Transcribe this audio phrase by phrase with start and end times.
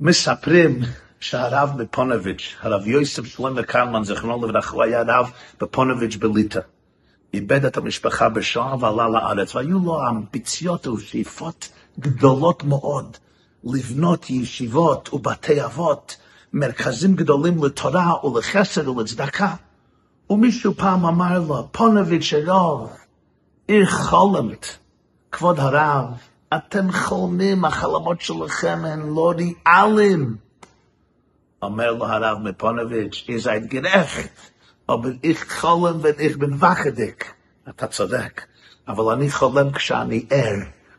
[0.00, 0.80] מספרים
[1.20, 6.60] שהרב בפונוביץ', הרב יוסף שלמה קלמן, זיכרונו לברכה, הוא היה רב בפונוביץ' בליטא.
[7.34, 13.16] איבד את המשפחה בשואה ועלה לארץ, והיו לו אמביציות ושאיפות גדולות מאוד
[13.64, 16.16] לבנות ישיבות ובתי אבות,
[16.52, 19.54] מרכזים גדולים לתורה ולחסד ולצדקה.
[20.30, 22.90] ומישהו פעם אמר לו, פונוביץ' הרב,
[23.68, 24.66] עיר חולמת,
[25.32, 26.04] כבוד הרב,
[26.56, 30.36] אתם חולמים, החלומות שלכם הם לא ריאליים.
[31.62, 34.28] אומר לו הרב מפונוביץ', ihr seid gerecht,
[34.88, 37.34] אבל ich חולם ואיך בן וחדיק.
[37.68, 38.42] אתה צודק,
[38.88, 40.56] אבל אני חולם כשאני ער,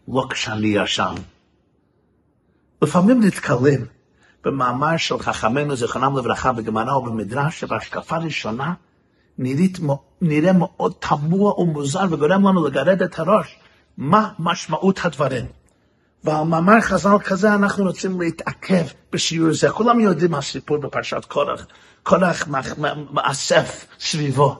[0.08, 1.16] לא כשאני ישן.
[2.82, 3.86] לפעמים נתקלים
[4.46, 8.74] במאמר של חכמינו, זיכרונם לברכה, בגמרא או במדרש, שבהשקפה ראשונה
[9.38, 9.78] נראית,
[10.22, 13.60] נראה מאוד תמוה ומוזר וגורם לנו לגרד את הראש.
[14.00, 15.46] מה משמעות הדברים?
[16.24, 19.70] ועל מאמר חז"ל כזה אנחנו רוצים להתעכב בשיעור זה.
[19.70, 21.68] כולם יודעים הסיפור בפרשת קורח.
[22.04, 22.48] קורח
[23.12, 24.60] מאסף סביבו.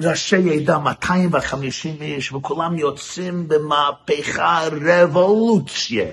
[0.00, 6.06] ראשי עדה 250 איש, וכולם יוצאים במהפכה רבולוציה.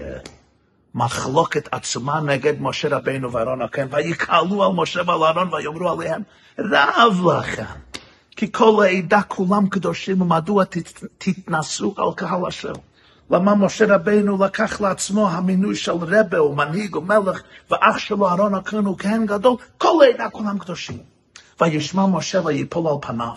[0.95, 6.21] מחלוקת עצומה נגד משה רבינו ואהרון הכהן, ויקהלו על משה ועל אהרון ויאמרו עליהם,
[6.59, 7.86] רב לכם.
[8.37, 10.63] כי כל העדה כולם קדושים, ומדוע
[11.17, 12.73] תתנסו על קהל השם?
[13.29, 18.97] למה משה רבינו לקח לעצמו המינוי של רבה ומנהיג ומלך, ואח שלו אהרון הכהן הוא
[18.97, 20.97] כהן גדול, כל העדה כולם קדושים.
[21.61, 23.35] וישמע משה ויפול על פניו.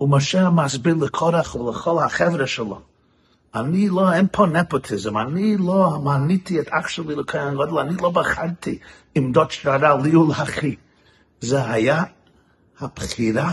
[0.00, 2.80] ומשה מסביר לקורח ולכל החבר'ה שלו,
[3.54, 8.10] אני לא, אין פה נפוטיזם, אני לא מניתי את אח שלי לכהן גדול, אני לא
[8.10, 8.78] בחרתי
[9.14, 10.76] עמדות שררה לי ולאחי.
[11.40, 12.04] זה היה
[12.80, 13.52] הבחירה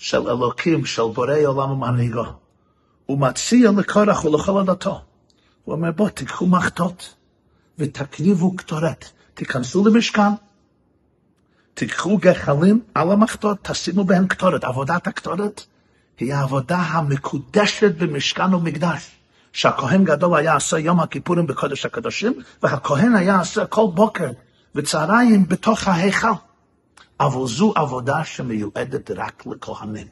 [0.00, 2.24] של אלוקים, של בורא עולם ומנהיגו.
[3.06, 5.00] הוא מציע לקורח ולכל עדתו.
[5.64, 7.14] הוא אומר, בוא, תיקחו מחטות
[7.78, 9.04] ותקריבו קטורת.
[9.34, 10.32] תיכנסו למשכן,
[11.74, 14.64] תיקחו גחלים על המחטות, תשימו בהם קטורת.
[14.64, 15.64] עבודת הקטורת
[16.18, 19.10] היא העבודה המקודשת במשכן ומקדש.
[19.52, 24.30] שהכהן גדול היה עושה יום הכיפורים בקודש הקדושים, והכהן היה עושה כל בוקר
[24.74, 26.49] וצהריים בתוך ההיכל.
[27.20, 30.06] אבל זו עבודה שמיועדת רק לכהנים.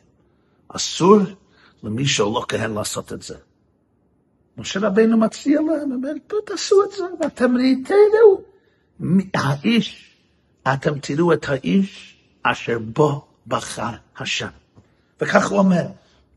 [0.68, 1.18] אסור
[1.82, 3.36] למי שהוא לא כהן לעשות את זה.
[4.58, 6.12] משה רבינו מציע להם, אומר,
[6.46, 8.42] תעשו את זה, ואתם ראיתנו.
[9.34, 10.16] האיש,
[10.72, 14.48] אתם תראו את האיש אשר בו בחר השם.
[15.20, 15.86] וכך הוא אומר,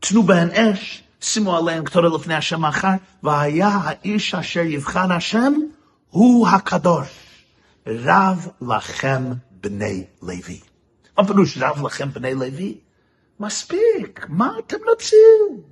[0.00, 5.52] תנו בהן אש, שימו עליהן קטורת לפני השם אחר, והיה האיש אשר יבחר השם,
[6.10, 7.08] הוא הקדוש.
[7.86, 9.22] רב לכם
[9.62, 10.60] בני לוי.
[11.18, 12.78] מה פירוש רב לכם בני לוי?
[13.40, 15.62] מספיק, מה אתם רוצים?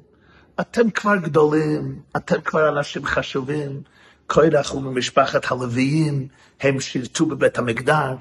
[0.60, 3.82] אתם כבר גדולים, אתם כבר אנשים חשובים.
[4.26, 6.28] קוירח וממשפחת הלוויים,
[6.60, 8.18] הם שירתו בבית המקדש.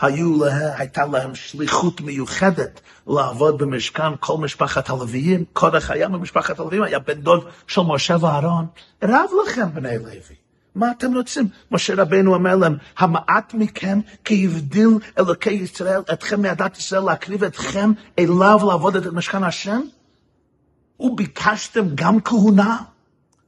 [0.00, 5.44] היו לה, הייתה להם שליחות מיוחדת לעבוד במשכן כל משפחת הלוויים.
[5.52, 8.66] קודח היה ממשפחת הלוויים, היה בן דוד של משה ואהרון.
[9.02, 10.41] רב לכם בני לוי.
[10.74, 11.48] מה אתם רוצים?
[11.70, 14.88] משה רבנו אומר להם, המעט מכם כי הבדיל
[15.18, 19.80] אלוקי ישראל אתכם מעדת ישראל להקריב אתכם אליו לעבוד את משכן השם?
[21.00, 22.76] וביקשתם גם כהונה?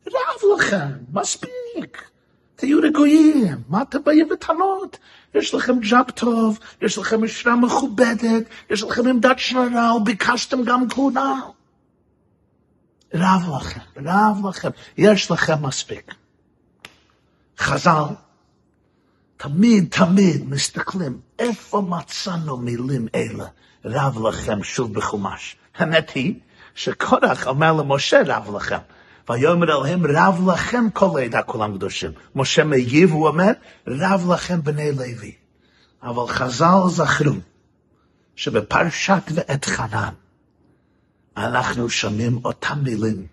[0.07, 2.11] רב לכם, מספיק.
[2.57, 4.99] תהיו רגועים, מה אתם באים בטענות?
[5.35, 11.41] יש לכם ג'אב טוב, יש לכם משרה מכובדת, יש לכם עמדת שררה, וביקשתם גם כהונה.
[13.15, 16.15] רב לכם, רב לכם, יש לכם מספיק.
[17.59, 18.15] חז"ל
[19.37, 23.47] תמיד תמיד מסתכלים איפה מצאנו מילים אלה,
[23.85, 25.57] רב לכם שוב בחומש.
[25.75, 26.35] האמת היא
[26.75, 28.79] שקורח אומר למשה רב לכם.
[29.29, 32.11] ויאמר אליהם רב לכם כל העדה כולם קדושים.
[32.35, 33.51] משה מגיב, הוא אומר,
[33.87, 35.33] רב לכם בני לוי.
[36.03, 37.33] אבל חז"ל זכרו
[38.37, 40.15] שבפרשת ואת חנן
[41.37, 43.27] אנחנו שומעים אותם מילים,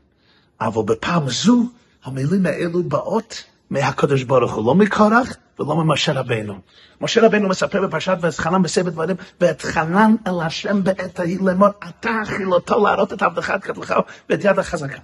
[0.62, 1.64] אבל בפעם זו
[2.04, 5.28] המילים האלו באות מהקדוש ברוך הוא, לא מקורח
[5.60, 6.60] ולא ממשה רבנו.
[7.02, 12.84] משה רבנו מספר בפרשת ואתחנן בספר דברים, ואתחנן אל השם בעת ההיא לאמור, אתה אכילותו
[12.84, 13.96] להראות את עבדך את כתבך
[14.30, 15.00] ואת יד החזקה.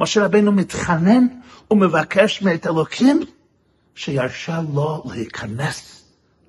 [0.00, 1.26] משה רבנו מתחנן
[1.70, 3.20] ומבקש מאת אלוקים
[3.94, 6.04] שירשה לו להיכנס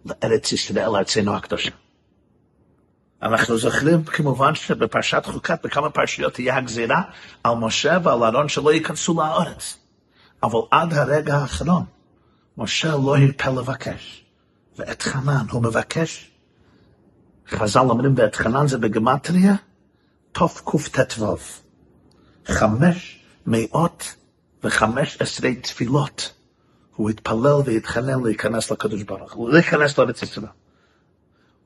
[0.06, 1.72] לארץ ישראל, לארצנו הקדושה.
[3.24, 7.02] אנחנו זוכרים כמובן שבפרשת חוקת בכמה פרשיות תהיה הגזירה
[7.44, 9.87] על משה ועל אהרון שלא ייכנסו לארץ.
[10.44, 11.84] אבל עד הרגע האחרון,
[12.58, 14.26] משה לא הרפה לבקש.
[14.78, 16.32] ואת חנן הוא מבקש.
[17.50, 19.56] חז"ל אומרים ואת חנן זה בגמטריה,
[20.32, 21.38] תקט"ו.
[22.46, 24.16] חמש מאות
[24.64, 26.34] וחמש עשרה תפילות
[26.96, 30.48] הוא התפלל והתחנן להיכנס לקדוש ברוך הוא, להיכנס לארץ ישראל.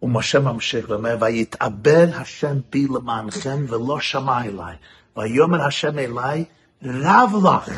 [0.01, 4.75] ומשה ממשיך ואומר, ויתאבל השם בי למענכם ולא שמע אליי.
[5.17, 6.45] ויאמר השם אליי,
[6.83, 7.69] רב לך.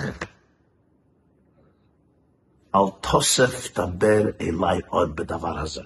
[2.75, 5.81] אל תוסף דבר אליי עוד בדבר הזה.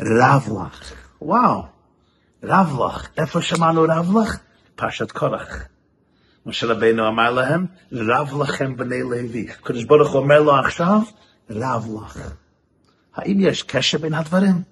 [0.00, 0.92] רב לך.
[1.22, 1.62] וואו,
[2.42, 3.08] רב לך.
[3.16, 4.38] איפה שמענו רב לך?
[4.76, 5.62] פרשת קורח.
[6.46, 9.50] משה רבינו אמר להם, רב לכם בני לוי.
[9.50, 11.00] הקדוש ברוך הוא אומר לו עכשיו,
[11.50, 12.32] רב לך.
[13.14, 14.62] האם יש קשר בין הדברים?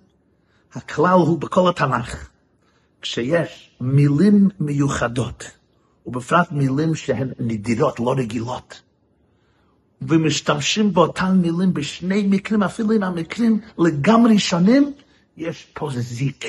[0.75, 2.29] הכלל הוא בכל התנ"ך,
[3.03, 5.51] כשיש מילים מיוחדות,
[6.07, 8.83] ובפרט מילים שהן נדירות, לא רגילות,
[10.03, 14.93] ומשתמשים באותן מילים בשני מקרים, אפילו אם המקרים לגמרי שונים,
[15.37, 16.49] יש פה זיקה,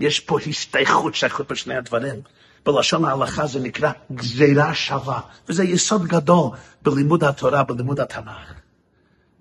[0.00, 2.20] יש פה השתייכות, שייכות בשני הדברים.
[2.66, 6.50] בלשון ההלכה זה נקרא גזירה שווה, וזה יסוד גדול
[6.82, 8.54] בלימוד התורה, בלימוד התנ"ך.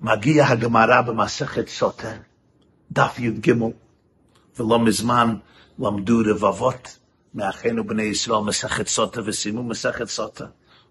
[0.01, 2.11] מגיע הגמרא במסכת סוטה,
[2.91, 3.53] דף י"ג,
[4.59, 5.35] ולא מזמן
[5.79, 6.97] למדו רבבות
[7.33, 10.45] מאחינו בני ישראל מסכת סוטה וסיימו מסכת סוטה.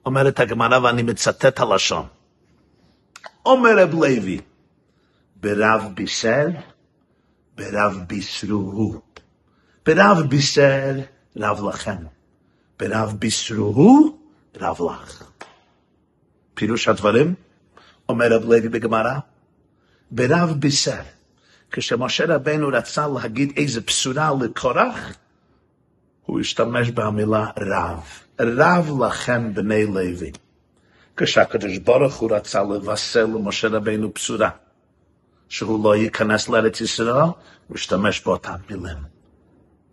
[0.06, 2.06] אומרת הגמרא, ואני מצטט הלשון.
[3.46, 4.40] אומר רב לוי,
[5.36, 6.46] ברב בישר,
[7.56, 9.00] ברב בישרו הוא.
[9.86, 10.94] ברב בישר,
[11.36, 11.96] רב לכם.
[12.78, 14.18] ברב בישרו הוא,
[14.60, 15.24] רב לך.
[16.54, 17.34] פירוש הדברים,
[18.08, 19.18] אומר רב לוי בגמרא,
[20.10, 21.02] ברב בישר,
[21.70, 25.12] כשמשה רבנו רצה להגיד איזה בשורה לקורח,
[26.26, 28.02] הוא השתמש במילה רב.
[28.40, 30.32] רב לכם בני לוי.
[31.16, 34.50] כשהקדוש ברוך הוא רצה לבשר למשה רבנו בשורה,
[35.48, 37.14] שהוא לא ייכנס לארץ ישראל,
[37.68, 38.96] הוא השתמש באותן מילים.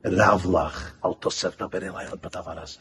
[0.06, 2.80] רב לך, אל תוסף דבר אליי עוד בדבר הזה.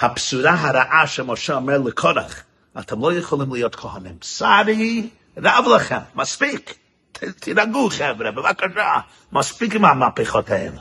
[0.00, 2.42] הבשורה הרעה שמשה אומר לקורח,
[2.78, 4.16] אתם לא יכולים להיות כהנים.
[4.22, 6.78] סרי, רב לכם, מספיק.
[7.12, 9.00] תירגעו חבר'ה, בבקשה,
[9.32, 10.80] מספיק עם המהפכות האלה.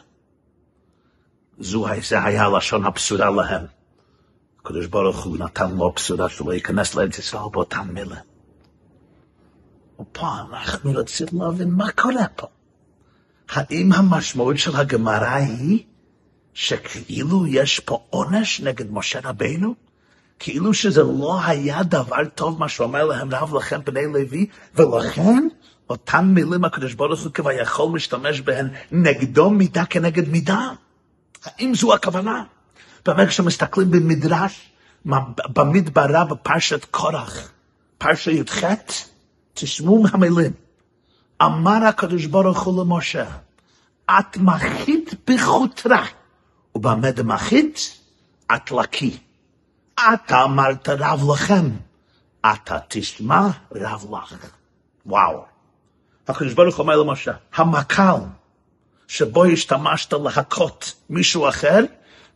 [1.59, 3.80] זו, היה לשון הבשורה להם.
[4.61, 8.17] הקדוש ברוך הוא נתן לו בשורה שלא ייכנס לארץ ישראל באותם מילים.
[9.99, 12.47] ופה אנחנו רוצים להבין מה קורה פה.
[13.49, 15.83] האם המשמעות של הגמרא היא
[16.53, 19.75] שכאילו יש פה עונש נגד משה רבינו?
[20.39, 25.47] כאילו שזה לא היה דבר טוב מה שאומר להם רב לכם בני לוי, ולכן
[25.89, 30.69] אותן מילים הקדוש ברוך הוא כביכול משתמש בהן נגדו מידה כנגד מידה.
[31.45, 32.43] האם זו הכוונה?
[33.05, 34.71] באמת כשמסתכלים במדרש,
[35.53, 37.51] במדברה בפרשת קורח,
[37.97, 38.63] פרשה י"ח,
[39.53, 40.51] תשמעו מהמילים.
[41.41, 43.25] אמר הקדוש ברוך הוא למשה,
[44.05, 46.05] את מחית בחוטרה,
[46.75, 47.97] ובמה דמחית?
[48.55, 49.17] את לקי.
[49.93, 51.69] אתה אמרת רב לכם,
[52.39, 54.35] אתה תשמע רב לך.
[55.05, 55.45] וואו.
[56.27, 58.15] הקדוש ברוך הוא אומר למשה, המקל
[59.07, 61.79] שבו השתמשת להכות מישהו אחר,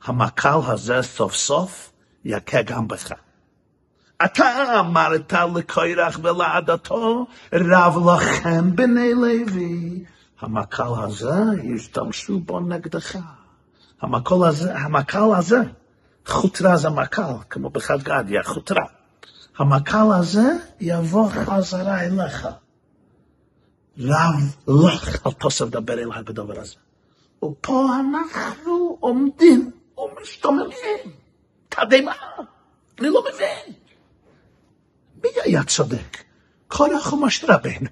[0.04, 1.92] המקל הזה סוף סוף
[2.26, 3.12] יכה גם בך.
[4.26, 10.04] אתה אמרת לקורח ולעדתו, רב לכם בני לוי.
[10.40, 11.34] המקל הזה,
[11.64, 13.16] ישתמשו בו נגדך.
[14.02, 15.58] המקל הזה, המקל הזה,
[16.26, 18.86] חוטרה זה מקל, כמו בחד גדיה, חוטרה.
[19.58, 22.48] המקל הזה יבוא חזרה אליך.
[24.00, 26.76] רב לך, אל תוסף דבר אליי בדבר הזה.
[27.44, 31.12] ופה אנחנו עומדים ומשתוממים.
[31.70, 32.14] תדהמה,
[33.00, 33.74] אני לא מבין.
[35.24, 36.24] מי היה צודק?
[36.68, 37.90] קורח או משה רבנו?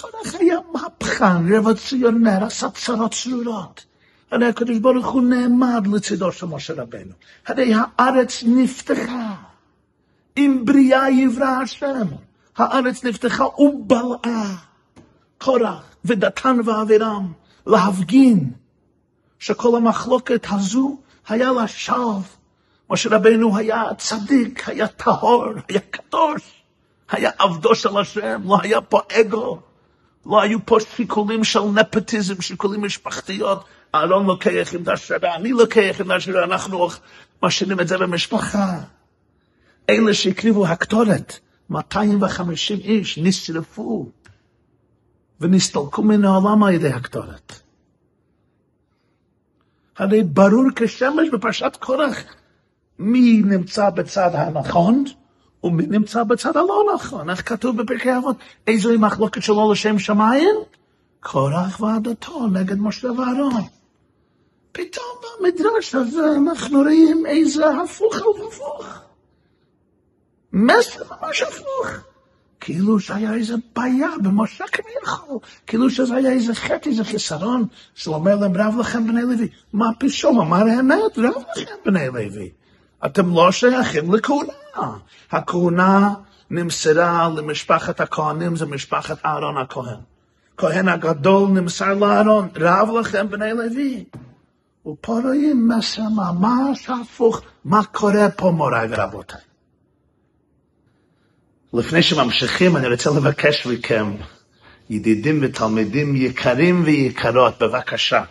[0.00, 3.84] קורח היה מהפכן, רבציונר, עשה צרות צרורות.
[4.30, 7.12] הרי הקדוש ברוך הוא נעמד לצידו של משה רבנו.
[7.46, 9.34] הרי הארץ נפתחה.
[10.36, 12.06] עם בריאה יברא השם.
[12.56, 14.56] הארץ נפתחה ובלעה.
[15.38, 17.32] קורח ודתן ואבירם
[17.66, 18.50] להפגין
[19.38, 22.20] שכל המחלוקת הזו היה לה שווא.
[22.90, 26.42] משה רבנו היה צדיק, היה טהור, היה קדוש,
[27.10, 29.60] היה עבדו של השם, לא היה פה אגו,
[30.26, 33.64] לא היו פה שיקולים של נפוטיזם, שיקולים משפחתיות.
[33.94, 36.88] אהרון לוקח עם השרה, אני לוקח עם השרה, אנחנו
[37.42, 38.78] משאירים את זה במשפחה.
[39.90, 41.38] אלה שהקריבו הקטורת,
[41.70, 44.10] 250 איש נשרפו
[45.40, 47.67] ונסתלקו מן העולם על ידי הקטורת.
[49.98, 52.24] הרי ברור כשמש בפרשת קורח
[52.98, 55.04] מי נמצא בצד הנכון
[55.64, 57.30] ומי נמצא בצד הלא נכון.
[57.30, 58.36] איך כתוב בפרקי אבות?
[58.66, 60.54] איזוהי מחלוקת שלו לשם שמיים?
[61.20, 63.62] קורח ועדתו נגד משה ואהרון.
[64.72, 65.06] פתאום
[65.40, 68.98] במדרש הזה אנחנו רואים איזה הפוך על הפוך.
[70.52, 71.90] מסר ממש הפוך.
[72.60, 78.56] כאילו שהיה איזה בעיה במשה כביכול, כאילו שזה היה איזה חטא, איזה חיסרון, שאומר להם
[78.56, 79.48] רב לכם בני לוי.
[79.72, 82.50] מה פתאום, אמר האמת, רב לכם בני לוי.
[83.06, 84.52] אתם לא שייכים לכהונה.
[85.30, 86.14] הכהונה
[86.50, 90.00] נמסרה למשפחת הכהנים, זה משפחת אהרון הכהן.
[90.56, 94.04] כהן הגדול נמסר לאהרון, רב לכם בני לוי.
[94.86, 99.47] ופה רואים מסר ממש הפוך, מה קורה פה מוריי ורבותיי.
[101.72, 104.14] לפני שממשיכים, אני רוצה לבקש מכם,
[104.90, 108.22] ידידים ותלמידים יקרים ויקרות, בבקשה,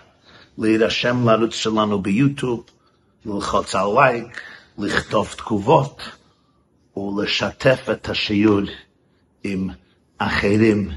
[0.58, 2.64] להירשם לערוץ שלנו ביוטיוב,
[3.26, 4.42] ללחוץ על לייק,
[4.78, 6.02] לכתוב תגובות
[6.98, 8.62] ולשתף את השיעור
[9.44, 9.70] עם
[10.18, 10.92] אחרים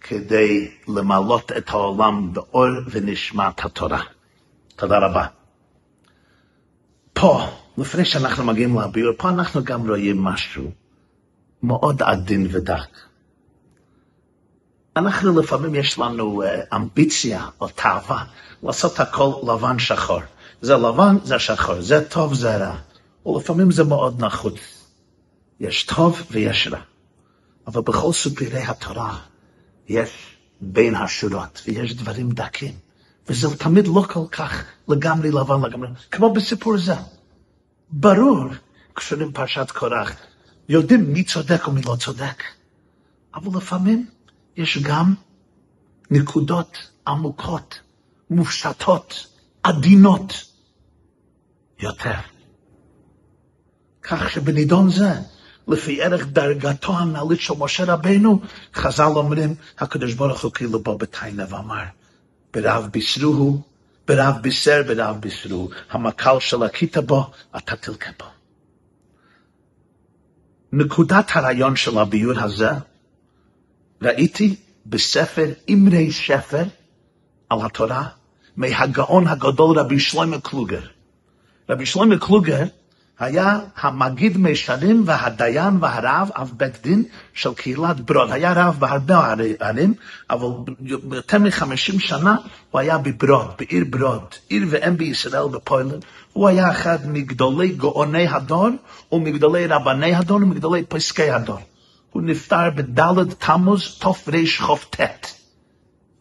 [0.00, 4.00] כדי למלות את העולם באור ונשמת התורה.
[4.76, 5.26] תודה רבה.
[7.12, 7.46] פה,
[7.78, 10.70] לפני שאנחנו מגיעים לביור, פה אנחנו גם רואים משהו
[11.62, 13.06] מאוד עדין ודק.
[14.96, 18.24] אנחנו לפעמים יש לנו uh, אמביציה או תאווה
[18.62, 20.20] לעשות הכל לבן שחור.
[20.60, 22.76] זה לבן, זה שחור, זה טוב, זה רע.
[23.26, 24.58] ולפעמים זה מאוד נחוץ.
[25.60, 26.80] יש טוב ויש רע.
[27.66, 29.18] אבל בכל סיפורי התורה
[29.88, 32.74] יש בין השורות, ויש דברים דקים.
[33.28, 36.94] וזה תמיד לא כל כך לגמרי לבן לגמרי, כמו בסיפור זה.
[37.90, 38.44] ברור,
[38.94, 40.12] כשרים פרשת קורח,
[40.68, 42.42] יודעים מי צודק ומי לא צודק.
[43.34, 44.06] אבל לפעמים
[44.56, 45.14] יש גם
[46.10, 47.80] נקודות עמוקות,
[48.30, 49.26] מופשטות,
[49.62, 50.32] עדינות
[51.80, 52.14] יותר.
[54.02, 55.12] כך שבנידון זה,
[55.68, 58.40] לפי ערך דרגתו הנעלית של משה רבנו,
[58.74, 61.84] חז"ל אומרים, הקדוש ברוך הוא כאילו בא בתיינה ואמר,
[62.52, 63.62] ברב בישרוהו,
[64.06, 68.35] ברב בישר, ברב בישרו, המקל של הכית בו, אתה תלקה בו.
[70.72, 72.70] נקודת הרעיון של הביור הזה,
[74.02, 74.56] ראיתי
[74.86, 76.64] בספר אמרי שפר
[77.50, 78.08] על התורה,
[78.56, 80.80] מהגאון הגדול רבי שלמה קלוגר.
[81.68, 82.64] רבי שלמה קלוגר
[83.18, 87.04] היה המגיד מישרים והדיין והרב, אב בית דין
[87.34, 88.32] של קהילת ברוד.
[88.32, 89.94] היה רב בהרבה ערים,
[90.30, 90.48] אבל
[91.12, 92.36] יותר מחמישים שנה
[92.70, 96.04] הוא היה בברוד, בעיר ברוד, עיר ואם בישראל בפוילנד.
[96.36, 98.68] הוא היה אחד מגדולי גאוני הדור
[99.12, 101.58] ומגדולי רבני הדור ומגדולי פסקי הדור.
[102.10, 105.00] הוא נפטר בד' תמוז תרכ"ט,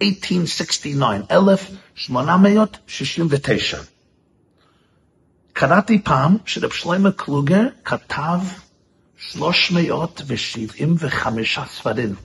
[0.02, 3.78] 1869, 1869.
[5.54, 8.40] קראתי פעם שרב שלמה קלוגר כתב
[9.18, 12.16] 375 ספרים.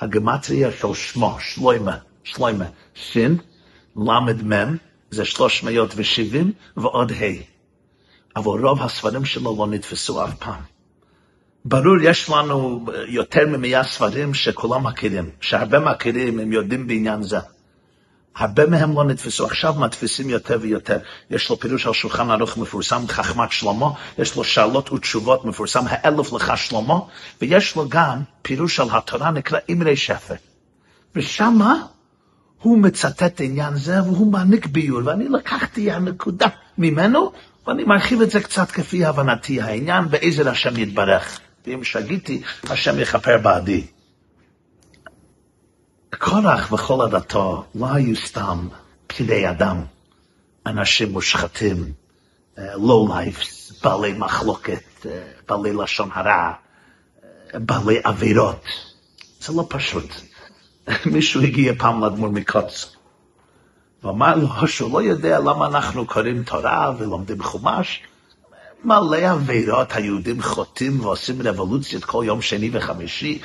[0.00, 2.64] הגמטריה של שמו, שלוימה, שלוימה,
[2.94, 3.38] שין,
[3.96, 4.76] למד מם,
[5.14, 7.54] זה 370 ועוד ה'.
[8.36, 10.60] אבל רוב הספרים שלו לא נתפסו אף פעם.
[11.64, 17.38] ברור, יש לנו יותר ממאה ספרים שכולם מכירים, שהרבה מכירים, הם יודעים בעניין זה.
[18.36, 20.98] הרבה מהם לא נתפסו, עכשיו מדפיסים יותר ויותר.
[21.30, 23.86] יש לו פירוש על שולחן ערוך מפורסם, חכמת שלמה,
[24.18, 26.98] יש לו שאלות ותשובות מפורסם, האלף לך שלמה,
[27.40, 30.34] ויש לו גם פירוש על התורה נקרא אמרי שפר.
[31.14, 31.86] ושמה
[32.64, 36.46] הוא מצטט עניין זה והוא מעניק ביור, ואני לקחתי הנקודה
[36.78, 37.32] ממנו,
[37.66, 41.40] ואני מרחיב את זה קצת כפי הבנתי העניין, בעזר השם יתברך.
[41.66, 43.86] ואם שגיתי, השם יכפר בעדי.
[46.18, 48.68] קורח וכל עדתו לא היו סתם
[49.06, 49.84] פקידי אדם,
[50.66, 51.92] אנשים מושחתים,
[52.58, 55.06] לא לייפס, בעלי מחלוקת,
[55.48, 56.52] בעלי לשון הרע,
[57.54, 58.64] בעלי עבירות.
[59.40, 60.10] זה לא פשוט.
[61.06, 62.96] מישהו הגיע פעם לאדמו"ר מקוץ,
[64.02, 68.02] ואמר לו שהוא לא יודע למה אנחנו קוראים תורה ולומדים חומש,
[68.84, 73.38] מלא עבירות היהודים חוטאים ועושים רבולוציות כל יום שני וחמישי,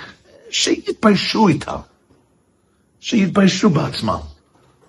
[0.50, 1.77] שיתביישו איתם.
[3.00, 4.19] שיתביישו בעצמם.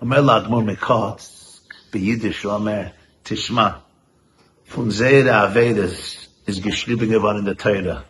[0.01, 1.37] אומר לאדמו"ר מקוץ,
[1.93, 2.81] ביידיש הוא אומר,
[3.23, 3.69] תשמע,
[6.61, 8.03] geschrieben geworden in der Teure.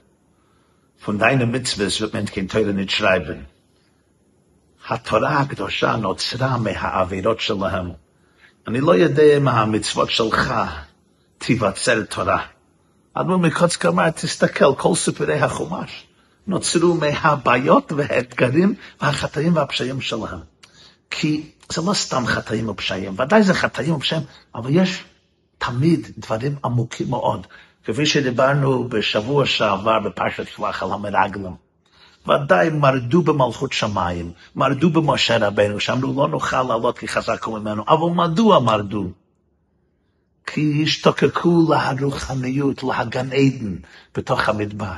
[0.98, 3.48] Von deiner Mitzvahs wird man kein Teure nicht schreiben.
[4.92, 7.92] התורה הקדושה נוצרה מהעבירות שלהם.
[8.68, 10.54] אני לא יודע מה המצוות שלך
[11.38, 12.46] תיווצר תורה.
[13.14, 16.08] אדמו"ר מקוצק אמר, תסתכל, כל סיפורי החומש.
[16.48, 20.40] נוצרו מהבעיות והאתגרים והחטאים והפשעים שלהם.
[21.10, 24.24] כי זה לא סתם חטאים ופשעים, ודאי זה חטאים ופשעים,
[24.56, 25.04] אבל יש
[25.58, 27.48] תמיד דברים עמוקים מאוד,
[27.84, 31.71] כפי שדיברנו בשבוע שעבר בפרשת שלח על המרגלים.
[32.28, 38.10] ודאי מרדו במלכות שמיים, מרדו במשה רבנו, שאמרו לא נוכל לעלות כי חזקו ממנו, אבל
[38.16, 39.12] מדוע מרדו?
[40.46, 43.76] כי השתוקקו להרוחניות, להגן עדן
[44.16, 44.94] בתוך המדבר.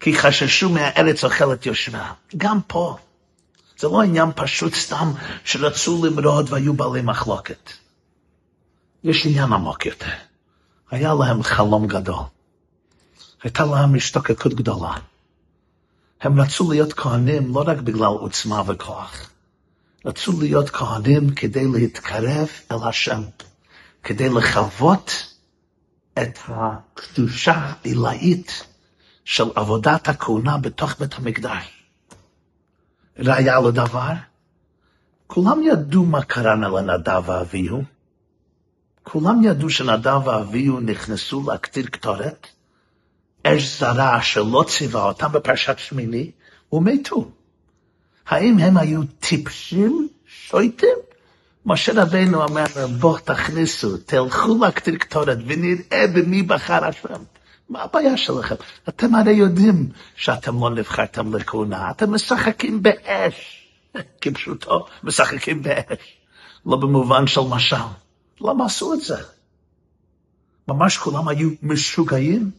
[0.00, 2.12] כי חששו מהארץ אוכלת יושבה.
[2.36, 2.96] גם פה.
[3.78, 5.12] זה לא עניין פשוט סתם
[5.44, 7.70] שרצו למרוד והיו בעלי מחלוקת.
[9.04, 10.10] יש עניין עמוק יותר.
[10.90, 12.24] היה להם חלום גדול.
[13.42, 14.92] הייתה להם השתוקקות גדולה.
[16.20, 19.30] הם רצו להיות כהנים לא רק בגלל עוצמה וכוח.
[20.04, 23.22] רצו להיות כהנים כדי להתקרב אל השם,
[24.02, 25.34] כדי לחוות
[26.12, 28.66] את הקדושה העילאית
[29.24, 31.84] של עבודת הכהונה בתוך בית המקדש.
[33.18, 34.12] ראיה לדבר,
[35.26, 37.82] כולם ידעו מה קרה לנדב ואביהו.
[39.02, 42.46] כולם ידעו שנדב ואביהו נכנסו להקטיר קטורת,
[43.44, 46.30] אש זרה שלא ציווה אותם בפרשת שמיני,
[46.72, 47.30] ומתו.
[48.28, 50.96] האם הם היו טיפשים, שויטים?
[51.66, 52.64] משה רבינו אומר,
[52.98, 57.22] בוא תכניסו, תלכו להקטיר קטורת ונראה במי בחר השם.
[57.68, 58.54] מה הבעיה שלכם?
[58.88, 63.66] אתם הרי יודעים שאתם לא נבחרתם לכהונה, אתם משחקים באש,
[64.20, 66.16] כפשוטו, משחקים באש,
[66.66, 67.76] לא במובן של משל.
[68.40, 69.16] למה עשו את זה?
[70.68, 72.50] ממש כולם היו משוגעים?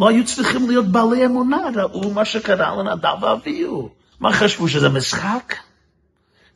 [0.00, 3.90] לא היו צריכים להיות בעלי אמונה, ראו מה שקרה לנדב ואביהו.
[4.20, 5.54] מה חשבו, שזה משחק?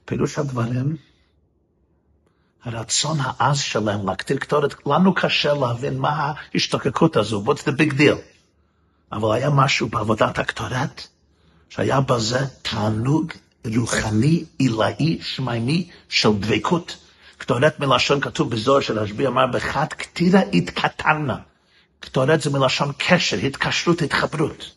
[0.04, 0.96] פירוש הדברים,
[2.64, 8.18] הרצון העז שלהם להקטיר קטורת, לנו קשה להבין מה ההשתוקקות הזו, what's the big deal.
[9.12, 11.06] אבל היה משהו בעבודת הקטורת,
[11.68, 13.32] שהיה בזה תענוג
[13.76, 16.96] רוחני, עילאי, שמיימי, של דבקות.
[17.38, 21.36] קטורת מלשון כתוב בזוהר של השביע, אמר בחד קטירה התקטנה.
[22.04, 24.70] קטורת זה מלשון קשר, התקשרות, התחברות.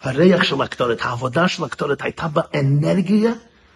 [0.00, 3.32] הריח של הקטורת, העבודה של הקטורת הייתה באנרגיה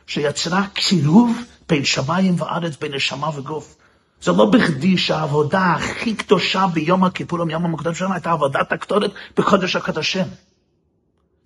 [0.07, 3.77] שיצרה קירוב בין שמיים וארץ, בין נשמה וגוף.
[4.23, 9.77] זה לא בכדי שהעבודה הכי קדושה ביום הכיפורים, יום המוקדם שלנו, הייתה עבודת הקטורת בקודש
[9.77, 10.27] הקדשים.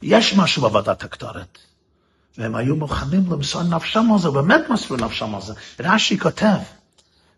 [0.03, 1.59] יש משהו בעבודת הקטורת.
[2.39, 5.55] והם היו מוכנים למסור נפשם על זה, באמת מסרו נפשם על זה.
[5.81, 6.57] רש"י כותב,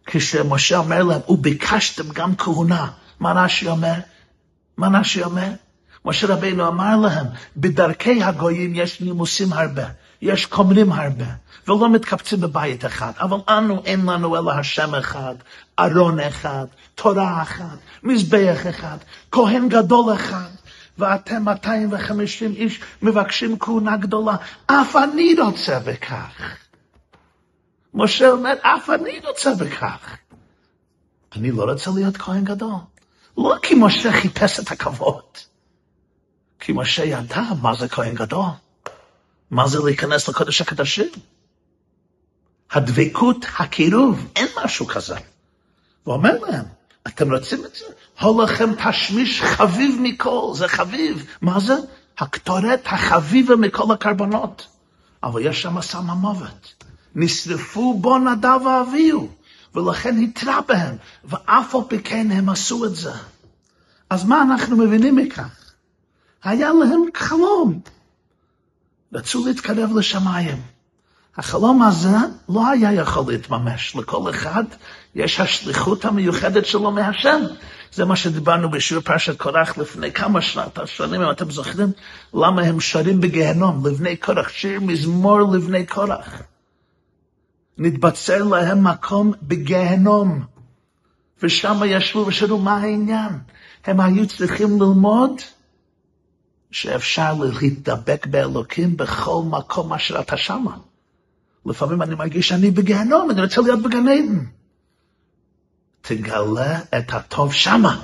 [0.07, 3.95] כשמשה אומר להם, וביקשתם גם כהונה, מה רש"י אומר?
[4.77, 5.49] מה רש"י אומר?
[6.05, 7.27] משה רבינו אמר להם,
[7.57, 9.85] בדרכי הגויים יש נימוסים הרבה,
[10.23, 11.25] יש כומרים הרבה,
[11.69, 15.35] ולא מתקבצים בבית אחד, אבל אנו אין לנו אלא השם אחד,
[15.79, 18.97] ארון אחד, תורה אחת, מזבח אחד,
[19.33, 20.49] כהן גדול אחד,
[20.99, 26.57] ואתם 250 איש מבקשים כהונה גדולה, אף אני רוצה בכך.
[27.95, 30.17] משה אומר, אף אני רוצה בכך.
[31.37, 32.75] אני לא רוצה להיות כהן גדול.
[33.39, 35.23] לא כי משה חיפש את הכבוד,
[36.61, 38.45] כי משה ידע מה זה כהן גדול,
[39.51, 41.11] מה זה להיכנס לקודש הקדשים.
[42.71, 45.17] הדבקות, הקירוב, אין משהו כזה.
[46.05, 46.65] הוא אומר להם,
[47.07, 47.85] אתם רוצים את זה?
[48.21, 51.27] הולכם תשמיש חביב מכל, זה חביב.
[51.41, 51.75] מה זה?
[52.19, 54.67] הקטורת החביבה מכל הקרבנות.
[55.23, 56.85] אבל יש שם סם המוות.
[57.15, 59.29] נשרפו בו נדב ואביהו.
[59.75, 63.13] ולכן התרה בהם, ואף על פי כן הם עשו את זה.
[64.11, 65.73] אז מה אנחנו מבינים מכך?
[66.45, 67.81] היה להם חלום.
[69.13, 70.63] רצו להתקרב לשמיים.
[71.37, 72.17] החלום הזה
[72.49, 73.97] לא היה יכול להתממש.
[73.97, 74.65] לכל אחד
[75.15, 77.41] יש השליחות המיוחדת שלו מהשם.
[77.93, 81.93] זה מה שדיברנו בשיעור פרשת קורח לפני כמה שנת שנים, אם אתם זוכרים,
[82.35, 86.43] למה הם שרים בגיהנום, לבני קורח, שיר מזמור לבני קורח.
[87.79, 90.45] נתבצר להם מקום בגיהנום.
[91.43, 93.33] ושם ישבו ושאלו מה העניין.
[93.85, 95.31] הם היו צריכים ללמוד
[96.71, 100.77] שאפשר להתדבק באלוקים בכל מקום אשר אתה שמה.
[101.67, 104.45] לפעמים אני מרגיש שאני בגיהנום, אני רוצה להיות בגן עדן.
[106.01, 108.03] תגלה את הטוב שמה.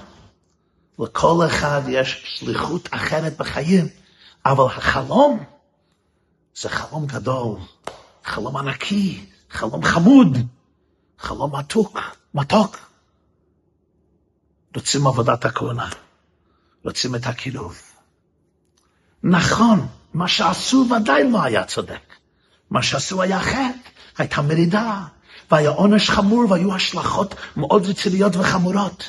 [0.99, 3.89] לכל אחד יש שליחות אחרת בחיים,
[4.47, 5.45] אבל החלום
[6.57, 7.59] זה חלום גדול,
[8.25, 10.39] חלום ענקי, חלום חמוד,
[11.19, 11.99] חלום מתוק,
[12.35, 12.77] מתוק.
[14.75, 15.89] רוצים עבודת הכהונה,
[16.85, 17.83] רוצים את הקירוב.
[19.23, 22.15] נכון, מה שעשו ודאי לא היה צודק.
[22.71, 23.89] מה שעשו היה חטא,
[24.19, 25.05] הייתה מרידה,
[25.51, 29.05] והיה עונש חמור והיו השלכות מאוד רציניות וחמורות.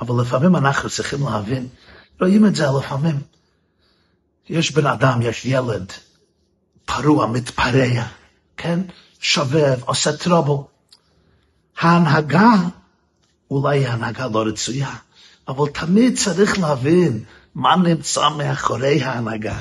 [0.00, 1.68] אבל לפעמים אנחנו צריכים להבין,
[2.20, 3.20] רואים את זה לפעמים.
[4.48, 5.92] יש בן אדם, יש ילד,
[6.84, 8.02] פרוע, מתפרע,
[8.56, 8.80] כן?
[9.24, 10.62] שובב, עושה טרובל.
[11.80, 12.52] ההנהגה
[13.50, 14.94] אולי היא הנהגה לא רצויה,
[15.48, 19.58] אבל תמיד צריך להבין מה נמצא מאחורי ההנהגה,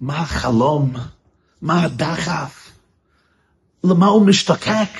[0.00, 0.92] מה החלום,
[1.62, 2.70] מה הדחף,
[3.84, 4.90] למה הוא משתוקק.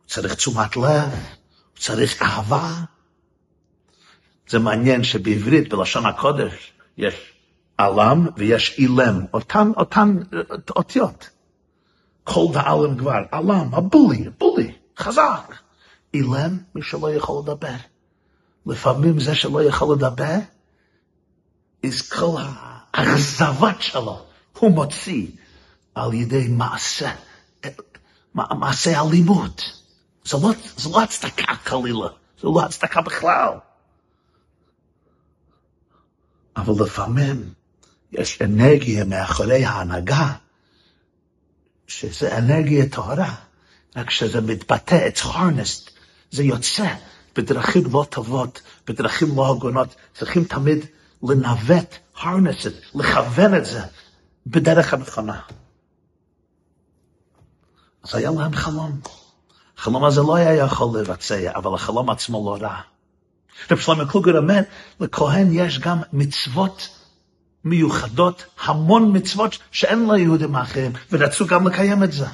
[0.00, 2.74] הוא צריך תשומת לב, הוא צריך אהבה.
[4.48, 7.14] זה מעניין שבעברית, בלשון הקודש, יש
[7.78, 10.16] עלם ויש אילם, אותן, אותן
[10.76, 11.30] אותיות.
[12.24, 15.54] כל דעלם כבר, עלם, הבולי, הבולי, חזק.
[16.14, 17.74] אילם, מי שלא יכול לדבר.
[18.66, 20.36] לפעמים זה שלא יכול לדבר,
[21.86, 22.36] is כל
[22.94, 24.22] האכזבת שלו,
[24.58, 25.26] הוא מוציא
[25.94, 27.12] על ידי מעשה,
[28.34, 29.62] מעשה אלימות.
[30.24, 32.08] זה לא, זה לא הצדקה חלילה,
[32.40, 33.52] זה לא הצדקה בכלל.
[36.56, 37.52] אבל לפעמים
[38.12, 40.32] יש אנרגיה מאחורי ההנהגה,
[41.90, 43.34] שזה אנרגיה טהורה,
[43.96, 45.90] רק כשזה מתבטא, it's harnessed,
[46.30, 46.94] זה יוצא
[47.36, 50.86] בדרכים לא טובות, בדרכים לא הגונות, צריכים תמיד
[51.22, 53.80] לנווט, harness it, לכוון את זה
[54.46, 55.40] בדרך הנכונה.
[58.02, 59.00] אז היה להם חלום.
[59.78, 62.80] החלום הזה לא היה יכול לבצע, אבל החלום עצמו לא רע.
[63.70, 64.60] רב שלמה קלוגר אומר,
[65.00, 66.88] לכהן יש גם מצוות
[67.64, 72.26] מיוחדות, המון מצוות שאין ליהודים אחרים, ורצו גם לקיים את זה.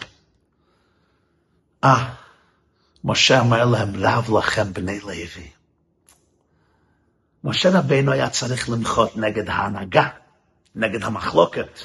[1.85, 2.15] אה,
[3.05, 5.51] משה אמר להם, רב לכם בני לוי.
[7.45, 10.09] משה רבינו היה צריך למחות נגד ההנהגה,
[10.75, 11.81] נגד המחלוקת,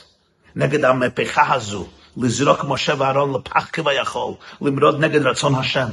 [0.56, 5.90] נגד המהפכה הזו, לזרוק משה ואהרון לפח כביכול, למרוד נגד רצון השם.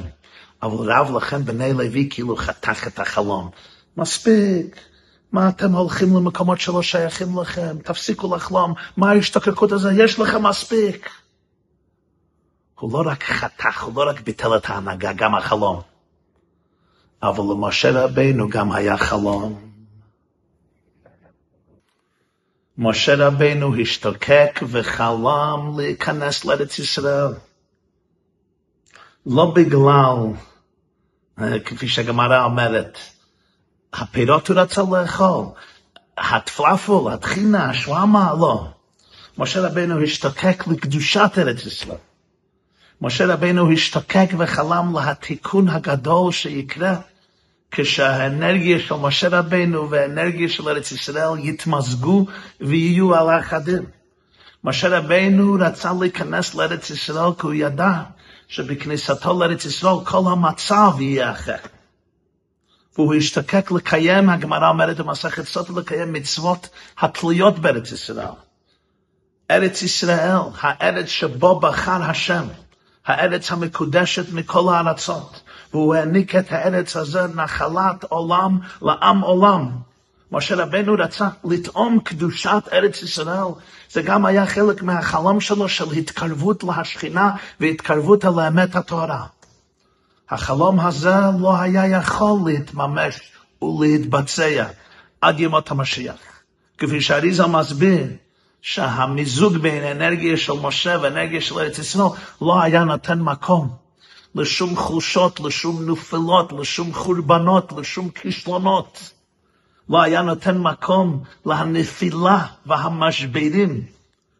[0.63, 3.51] אבל רב לכם בני לוי כאילו חתך את החלום.
[3.97, 4.88] מספיק.
[5.33, 7.79] מה אתם הולכים למקומות שלא שייכים לכם?
[7.85, 8.75] תפסיקו לחלום.
[8.97, 9.93] מה ההשתוקקות הזה?
[9.97, 11.11] יש לכם מספיק.
[12.81, 15.81] הוא לא רק חתך, הוא לא רק ביטל את ההנהגה, גם החלום.
[17.23, 19.69] אבל למשה רבינו גם היה חלום.
[22.79, 27.35] משה רבינו השתוקק וחלם להיכנס לארץ ישראל.
[29.27, 30.17] לא בגלל,
[31.64, 32.99] כפי שהגמרא אומרת,
[33.94, 35.44] הפירות הוא רצה לאכול,
[36.18, 38.68] התפלפול, התחינה, השוואמה, לא.
[39.38, 41.98] משה רבינו השתוקק לקדושת ארץ ישראל.
[43.01, 46.94] משה רבינו השתוקק וחלם להתיקון הגדול שיקרה
[47.70, 52.27] כשהאנרגיה של משה רבינו והאנרגיה של ארץ ישראל יתמזגו
[52.61, 53.85] ויהיו על האחדים.
[54.64, 58.03] משה רבינו רצה להיכנס לארץ ישראל כי הוא ידע
[58.48, 61.78] שבכניסתו לארץ ישראל כל המצב יהיה אחר.
[62.99, 68.27] והוא השתוקק לקיים, הגמרא אומרת במסכת סוטה, לקיים מצוות התלויות בארץ ישראל.
[69.51, 72.45] ארץ ישראל, הארץ שבו בחר השם,
[73.07, 75.41] הארץ המקודשת מכל הארצות,
[75.73, 79.71] והוא העניק את הארץ הזה נחלת עולם לעם עולם.
[80.33, 83.53] משה רבנו רצה לטעום קדושת ארץ ישראל,
[83.91, 87.31] זה גם היה חלק מהחלום שלו של התקרבות להשכינה
[87.61, 89.27] והתקרבות אל האמת התורה.
[90.31, 93.21] החלום הזה לא היה יכול להתממש
[93.62, 94.64] ולהתבצע
[95.21, 96.17] עד ימות המשיח.
[96.79, 98.07] כפי שאריזה מסביר,
[98.62, 102.09] שהמיזוג בין אנרגיה של משה ואנרגיה של ארץ ישראל
[102.41, 103.69] לא היה נותן מקום
[104.35, 109.12] לשום חולשות, לשום נופלות, לשום חורבנות, לשום כישלונות.
[109.88, 113.83] לא היה נותן מקום להנפילה והמשברים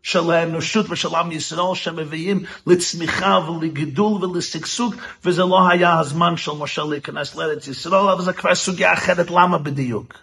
[0.09, 4.95] של האנושות ושל עם ישראל שמביאים לצמיחה ולגידול ולשגשוג,
[5.25, 9.59] וזה לא היה הזמן של משה להיכנס לארץ ישראל, אבל זה כבר סוגיה אחרת, למה
[9.59, 10.15] בדיוק?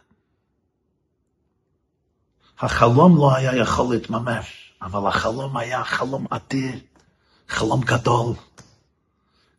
[2.60, 6.80] החלום לא היה יכול להתממש, אבל החלום היה חלום אדיר,
[7.50, 8.34] חלום גדול.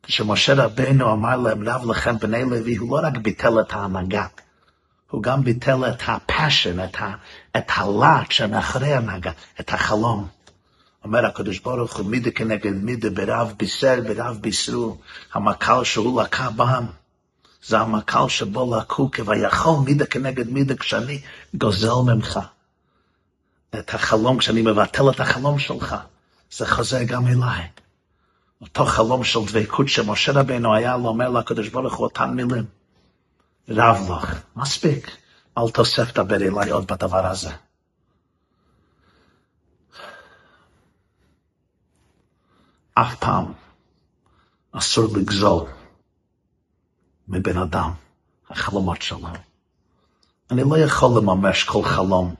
[0.03, 4.27] כשמשה רבנו אמר להם, רב לכם בני לוי, הוא לא רק ביטל את ההנהגה,
[5.17, 7.15] הוא גם ביטל את הפאשן, את, ה,
[7.57, 10.29] את הלהט שמאחורי ההנהגה, את החלום.
[11.05, 14.99] אומר הקדוש ברוך הוא, מידה כנגד מידה, ברב בישר, ברב בישרו,
[15.35, 16.87] המקל שהוא לקה בם.
[17.67, 21.21] זה המקל שבו לקו כביכול מידה כנגד מידה כשאני
[21.55, 22.41] גוזל ממך.
[23.79, 25.97] את החלום, כשאני מבטל את החלום שלך,
[26.53, 27.69] זה חוזר גם אליי.
[28.61, 32.86] אותו חלום של דבקות שמשה רבנו היה לו אומר לקדוש ברוך הוא אותן מילים.
[33.69, 35.17] רב לך, מספיק,
[35.59, 37.51] אל תוסף דבר אליי עוד בדבר הזה.
[42.95, 43.53] אף פעם
[44.73, 45.69] אסור לגזול
[47.29, 47.91] מבן אדם
[48.51, 49.29] החלומות שלו.
[50.51, 52.35] אני לא יכול לממש כל חלום,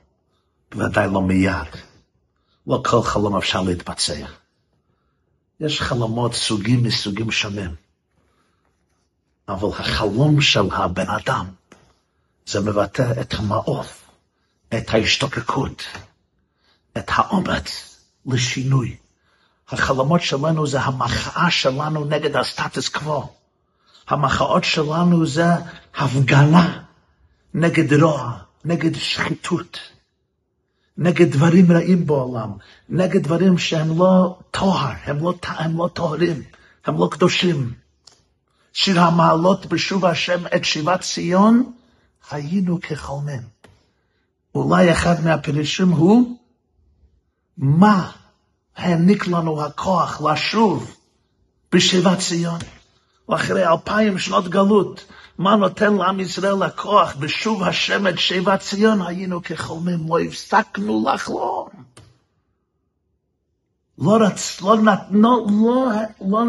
[0.71, 1.67] בוודאי לא מיד.
[2.67, 4.27] לא כל חלום אפשר להתבצע.
[5.61, 7.86] יש חלומות סוגים מסוגים שונים.
[9.49, 11.47] אבל החלום של הבן אדם
[12.47, 14.11] זה מבטא את המעוף,
[14.79, 15.83] את ההשתוקקות,
[16.99, 18.97] את האומץ לשינוי.
[19.69, 23.29] החלומות שלנו זה המחאה שלנו נגד הסטטוס קוו.
[24.09, 25.45] המחאות שלנו זה
[25.95, 26.83] הפגנה
[27.55, 29.79] נגד רוע, נגד שחיתות,
[30.99, 32.51] נגד דברים רעים בעולם,
[32.89, 36.43] נגד דברים שהם לא טוהר, הם לא, הם לא טוהרים,
[36.85, 37.86] הם לא קדושים.
[38.79, 41.73] שיר המעלות בשוב השם את שיבת ציון,
[42.31, 43.41] היינו כחולמים.
[44.55, 46.39] אולי אחד מהפירושים הוא,
[47.59, 48.11] מה
[48.77, 50.97] העניק לנו הכוח לשוב
[51.73, 52.59] בשיבת ציון?
[53.29, 55.05] ואחרי אלפיים שנות גלות,
[55.39, 59.03] מה נותן לעם ישראל הכוח בשוב השם את שיבת ציון?
[59.03, 61.69] היינו כחולמים, לא הפסקנו לחלום.
[63.99, 64.63] לא רצ...
[64.63, 65.91] לא נתנו, לא...
[66.31, 66.45] לא...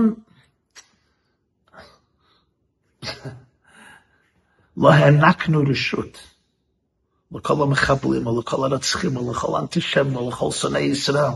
[4.77, 6.17] לא הענקנו רשות
[7.31, 11.31] לכל המחבלים, לכל הרצחים, לכל האנטישמים, לכל שונאי ישראל,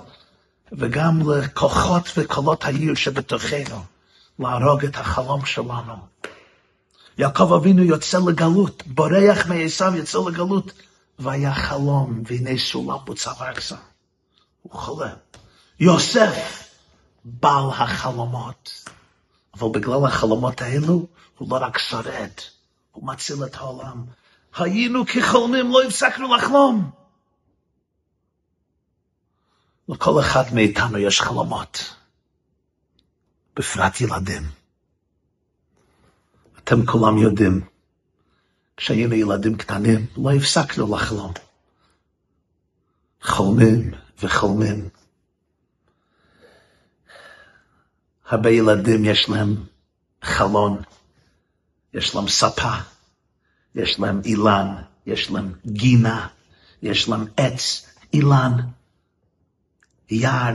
[0.72, 3.84] וגם לכוחות וקולות העיר שבתוכנו,
[4.40, 5.94] להרוג את החלום שלנו.
[7.18, 10.72] יעקב אבינו יוצא לגלות, בורח מעשיו יוצא לגלות,
[11.20, 13.76] והיה חלום, והנה סולם בוצע ארצה.
[14.62, 15.16] הוא חולם.
[15.80, 16.64] יוסף,
[17.26, 18.90] בעל החלומות.
[19.54, 22.32] אבל בגלל החלומות האלו, הוא לא רק שורד,
[22.92, 24.06] הוא מציל את העולם.
[24.56, 26.92] היינו כחולמים, לא הפסקנו לחלום.
[29.90, 31.96] לכל אחד מאיתנו יש חלומות,
[33.56, 34.44] בפרט ילדים.
[36.64, 37.62] אתם כולם יודעים,
[38.78, 41.34] כשהיינו ילדים קטנים, לא הפסקנו לחלום.
[43.22, 44.90] חולמים וחולמים.
[48.32, 49.56] הרבה ילדים יש להם
[50.22, 50.82] חלון,
[51.94, 52.74] יש להם ספה,
[53.76, 56.28] יש להם אילן, יש להם גינה,
[56.82, 58.58] יש להם עץ, אילן,
[60.10, 60.54] יער,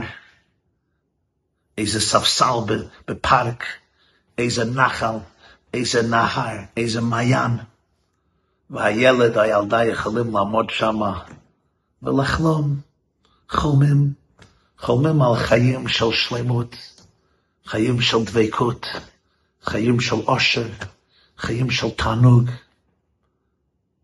[1.77, 3.63] איזה ספסל בפארק,
[4.37, 5.15] איזה נחל,
[5.73, 7.51] איזה נהר, איזה מעיין.
[8.69, 10.99] והילד, הילדה יכולים לעמוד שם
[12.03, 12.79] ולחלום,
[13.49, 14.13] חולמים,
[14.79, 16.75] חולמים על חיים של שלמות,
[17.67, 18.85] חיים של דבקות,
[19.63, 20.69] חיים של עושר,
[21.37, 22.49] חיים של תענוג,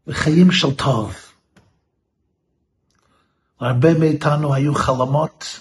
[0.07, 1.15] וחיים של טוב.
[3.59, 5.59] הרבה מאיתנו היו חלומות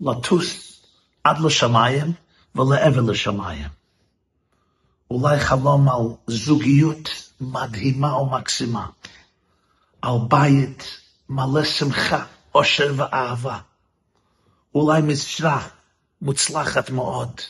[0.00, 0.80] לטוס
[1.24, 2.12] עד לשמיים
[2.54, 3.68] ולעבר לשמיים.
[5.10, 7.08] אולי חלום על זוגיות
[7.40, 8.86] מדהימה ומקסימה,
[10.02, 13.58] על בית מלא שמחה, עושר ואהבה,
[14.74, 15.68] אולי משרה
[16.22, 17.40] מוצלחת מאוד,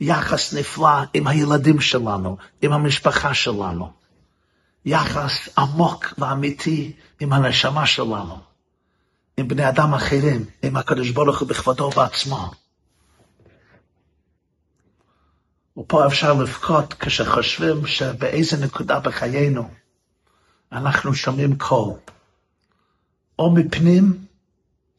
[0.00, 3.92] יחס נפלא עם הילדים שלנו, עם המשפחה שלנו,
[4.84, 8.38] יחס עמוק ואמיתי עם הנשמה שלנו,
[9.36, 12.50] עם בני אדם אחרים, עם הקדוש ברוך הוא בכבודו בעצמו.
[15.78, 19.70] ופה אפשר לבכות כשחושבים שבאיזה נקודה בחיינו
[20.72, 21.92] אנחנו שומעים קול,
[23.38, 24.24] או מפנים,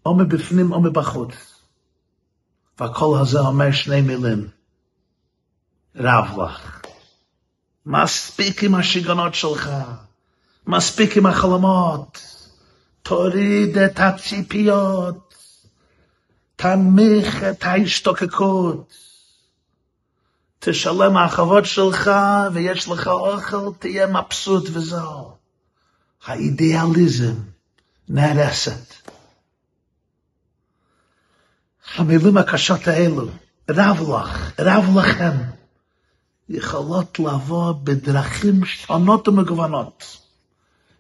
[0.06, 1.48] או מבפנים, או מבחוץ.
[2.80, 4.48] והקול הזה אומר שני מילים,
[5.96, 6.82] רב לך.
[7.86, 9.70] מספיק עם השיגעונות שלך,
[10.68, 12.22] מספיק עם החלומות,
[13.04, 15.34] תוריד את הציפיות,
[16.56, 18.94] תנמיך את ההשתוקקות.
[20.60, 22.12] תשלם החובות שלך
[22.54, 25.32] ויש לך אוכל, תהיה מבסוט וזהו.
[26.26, 27.34] האידיאליזם
[28.10, 28.94] נהרסת.
[31.95, 33.28] המילים הקשות האלו,
[33.69, 35.38] רב לך, רב לכם,
[36.49, 40.17] יכולות לבוא בדרכים שונות ומגוונות.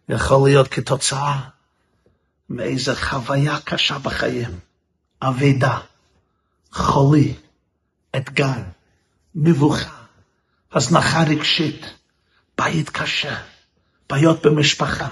[0.09, 1.39] יכול להיות כתוצאה
[2.49, 4.59] מאיזו חוויה קשה בחיים,
[5.21, 5.77] אבידה,
[6.71, 7.33] חולי,
[8.15, 8.61] אתגר.
[9.35, 10.05] מבוכה,
[10.73, 11.85] הזנחה רגשית,
[12.57, 13.35] בית קשה,
[14.09, 15.07] בעיות במשפחה,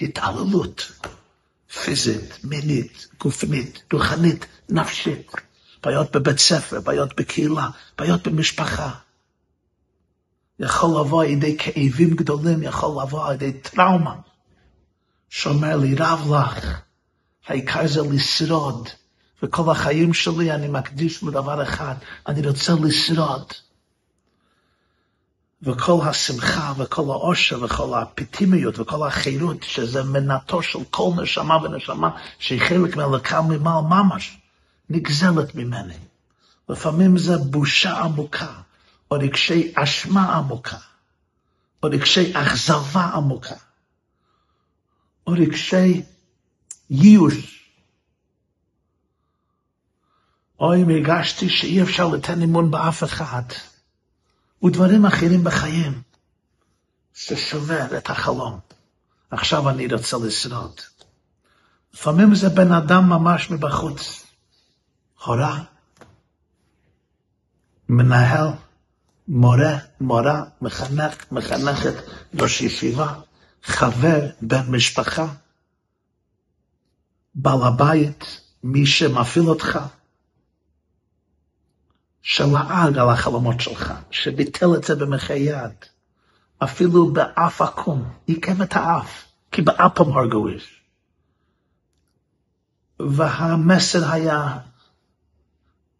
[0.00, 0.92] התעללות
[1.72, 5.32] פיזית, מינית, גופנית, רוחנית, נפשית,
[5.82, 8.90] בעיות בבית ספר, בעיות בקהילה, בעיות במשפחה.
[10.58, 14.14] יכול לבוא לידי כאבים גדולים, יכול לבוא לידי טראומה.
[15.30, 16.80] שאומר לי, רב לך,
[17.46, 18.88] העיקר זה לשרוד,
[19.42, 21.94] וכל החיים שלי אני מקדיש לדבר אחד,
[22.26, 23.52] אני רוצה לשרוד.
[25.62, 32.60] וכל השמחה וכל העושר וכל האפיטימיות וכל החירות שזה מנתו של כל נשמה ונשמה שהיא
[32.60, 34.38] חלק מהלקל ממעל ממש
[34.90, 35.94] נגזלת ממני.
[36.68, 38.52] לפעמים זה בושה עמוקה
[39.10, 40.76] או רגשי אשמה עמוקה
[41.82, 43.54] או רגשי אכזבה עמוקה
[45.26, 46.02] או רגשי
[46.90, 47.58] ייאוש
[50.60, 53.42] אוי, אם הרגשתי שאי אפשר לתן אמון באף אחד,
[54.64, 56.02] ודברים אחרים בחיים,
[57.14, 58.58] ששובר את החלום.
[59.30, 60.80] עכשיו אני רוצה לשרוד.
[61.94, 64.26] לפעמים זה בן אדם ממש מבחוץ.
[65.24, 65.64] הורה,
[67.88, 68.48] מנהל,
[69.28, 71.94] מורה, מורה, מחנך, מחנכת,
[72.40, 73.14] ראש ישיבה,
[73.62, 75.26] חבר, בן משפחה,
[77.34, 79.78] בעל הבית, מי שמפעיל אותך,
[82.22, 85.72] שלעג על החלומות שלך, שביטל את זה במחי יד,
[86.58, 90.82] אפילו באף עקום, עיכב את האף, כי באפם הרגו איש.
[93.00, 94.58] והמסר היה,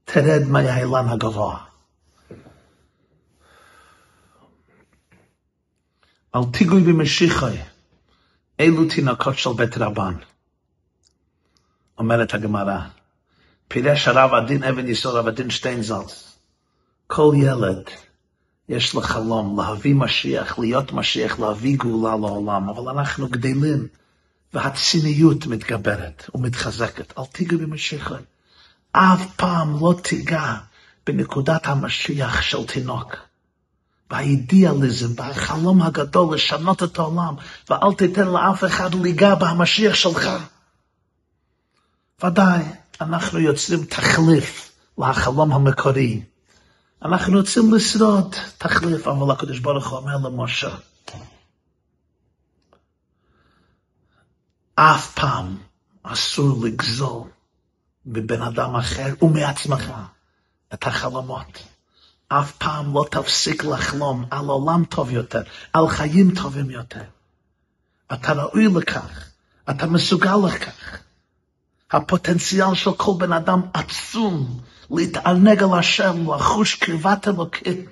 [0.04, 1.64] תרד מהאילן הגבוה.
[6.34, 7.56] אל תיגוי במשיחי,
[8.60, 10.14] אלו תינוקות של בית רבן.
[11.98, 12.78] אומרת הגמרא,
[13.68, 16.38] פירש הרב עדין אבן יסוד רב עדין שטיינזלס,
[17.06, 17.82] כל ילד
[18.68, 23.88] יש לו חלום להביא משיח, להיות משיח, להביא גאולה לעולם, אבל אנחנו גדלים
[24.54, 27.18] והציניות מתגברת ומתחזקת.
[27.18, 28.14] אל תיגע במשיחי.
[28.92, 30.54] אף פעם לא תיגע
[31.06, 33.16] בנקודת המשיח של תינוק.
[34.10, 37.34] באידיאליזם, בחלום הגדול לשנות את העולם,
[37.70, 40.28] ואל תיתן לאף אחד ליגע במשיח שלך.
[42.24, 42.62] ודאי,
[43.00, 46.22] אנחנו יוצרים תחליף לחלום המקורי.
[47.02, 50.76] אנחנו רוצים לשרוד תחליף, אבל הקדוש ברוך הוא אומר למשה,
[54.74, 55.56] אף פעם
[56.02, 57.22] אסור לגזול
[58.06, 59.92] מבן אדם אחר ומעצמך
[60.74, 61.62] את החלומות.
[62.28, 67.04] אף פעם לא תפסיק לחלום על עולם טוב יותר, על חיים טובים יותר.
[68.12, 69.30] אתה ראוי לכך,
[69.70, 70.98] אתה מסוגל לכך.
[71.90, 77.86] הפוטנציאל של כל בן אדם עצום להתענג על השם, לחוש קרבת אלוקים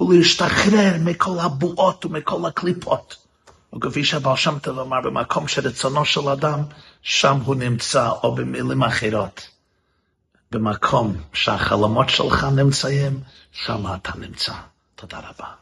[0.00, 3.16] ולהשתחרר מכל הבועות ומכל הקליפות.
[3.76, 6.62] וכפי שהבעל שם טוב אמר, במקום שרצונו של אדם,
[7.02, 9.48] שם הוא נמצא, או במילים אחרות.
[10.50, 13.20] במקום שהחלומות שלך נמצאים,
[13.52, 14.52] שם אתה נמצא.
[14.94, 15.59] תודה רבה.